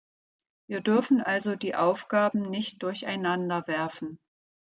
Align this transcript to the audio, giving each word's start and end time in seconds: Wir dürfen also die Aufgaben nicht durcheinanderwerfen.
Wir 0.67 0.81
dürfen 0.81 1.21
also 1.21 1.55
die 1.55 1.75
Aufgaben 1.75 2.49
nicht 2.49 2.81
durcheinanderwerfen. 2.81 4.17